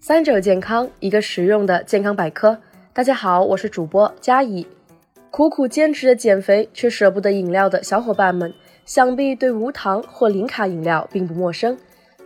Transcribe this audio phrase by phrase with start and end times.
[0.00, 2.56] 三者健康，一个实用的健康百科。
[2.92, 4.64] 大家好，我是主播佳怡。
[5.30, 8.54] 苦苦坚持着减肥却舍不得饮料的小伙伴们，
[8.86, 11.76] 想必对无糖或零卡饮料并不陌生。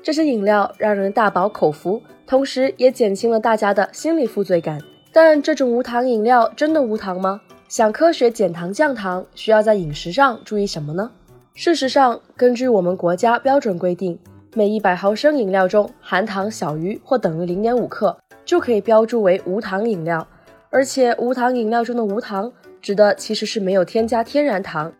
[0.03, 4.79] 这些饮料让人大饱口福，同时也减轻了大家的心理负罪感。
[5.11, 7.41] 但这种无糖饮料真的无糖吗？
[7.69, 11.11] 想科学减糖降糖，需要在饮食上注意什么呢？
[11.54, 14.19] 事实上，根据我们国家标准规定。
[14.54, 20.29] 每一百毫升饮料中含糖小于或等于零点五克，就可以标注为无糖饮料。
[20.69, 22.52] 而且，无糖饮料中的无糖
[22.83, 24.93] 指的其实是没有添加天然糖。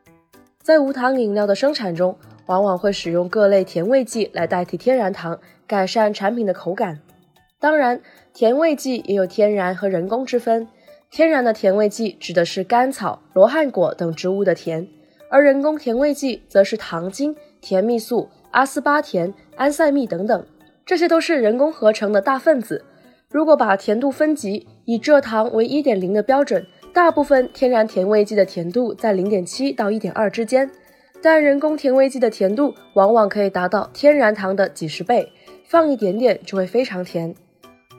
[0.63, 7.01] 在无糖饮料的生产中，往往会使用各类甜味剂来代替天然糖，改善产品的口感。
[7.59, 8.01] 当然，
[8.33, 10.67] 甜味剂也有天然和人工之分。
[11.11, 14.89] 天然的甜味剂指的是甘草、罗汉果等植物的甜，
[15.31, 18.31] 而人工甜味剂则是糖精、甜蜜素。
[18.53, 20.47] 阿斯巴甜、安赛蜜等等，
[20.85, 22.85] 这些都是人工合成的大分子。
[23.31, 30.71] 如果把甜度分级，以蔗糖为一点零的标准，大部分天然甜味剂的甜度在零点七到一点二之间，
[31.23, 35.33] 但人工甜味剂的甜度往往可以达到天然糖的几十倍，
[35.65, 37.35] 放一点点就会非常甜。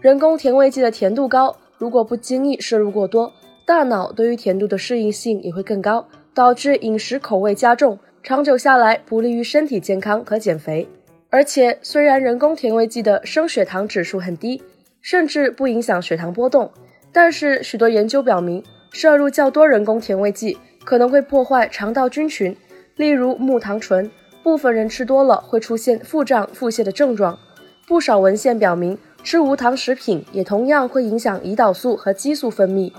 [0.01, 3.33] 人工甜味剂的甜度高，如果不经意摄入过多，
[3.65, 7.97] 大脑对于甜度的适应性也会更高，导致饮食口味加重。
[8.23, 10.87] 长久下来不利于身体健康和减肥，
[11.29, 14.63] 而且虽然人工甜味剂的升血糖指数很低，
[15.01, 16.71] 甚至不影响血糖波动，
[17.11, 18.63] 但是许多研究表明，
[18.93, 22.55] 摄入较多人工甜味剂可能会破坏肠道菌群，
[22.95, 24.09] 例如木糖醇，
[24.41, 27.37] 部分人吃多了会出现腹胀、腹泻的症状。
[27.85, 32.93] 不少文献表明，吃无糖食品也同样会影响胰岛素和激素分泌。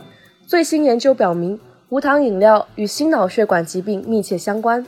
[0.46, 1.58] 最新研究表明，
[1.88, 4.84] 无糖饮料与心脑血管疾病密切相关。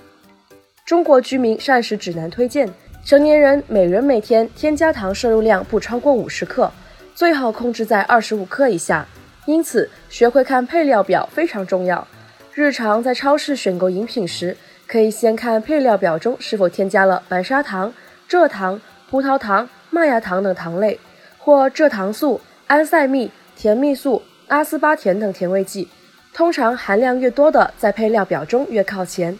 [0.87, 2.73] 中国居民膳食指南推荐，
[3.05, 6.71] 成年人每人每天添加糖摄入量不超过五十克，
[7.13, 9.05] 最好控制在二十五克以下。
[9.47, 12.07] 因此，学会看配料表非常重要。
[12.55, 17.93] 日常在超市选购饮品时，可以先看配料表中是否添加了白砂糖、
[18.31, 18.81] 蔗糖、
[19.11, 21.01] 葡萄糖、麦芽糖等糖类，
[21.37, 25.89] 或蔗糖素、安赛蜜、甜蜜素、阿斯巴甜等甜味剂。
[26.33, 29.37] 通常含量越多的，在配料表中越靠前。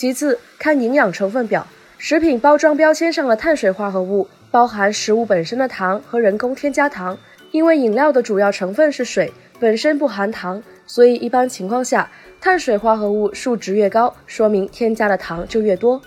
[0.00, 1.66] 其次，看营养成分表，
[1.98, 7.18] 食品包装标签上的碳水化合物包含食物本身的糖和人工添加糖。
[7.50, 12.08] 因为饮料的主要成分是水，本身不含糖，所以一般情况下，
[12.40, 16.00] 碳水化合物数值越高，说明添加的糖就越多。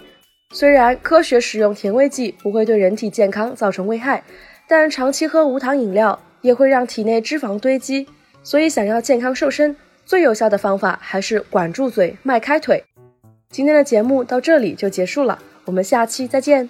[0.54, 4.24] 虽然科学使用甜味剂不会对人体健康造成危害，
[4.70, 8.08] 但长期喝无糖饮料也会让体内脂肪堆积。
[8.42, 9.76] 所以，想要健康瘦身，
[10.06, 12.82] 最有效的方法还是管住嘴，迈开腿。
[13.52, 16.70] 今天的节目到这里就结束了，我们下期再见。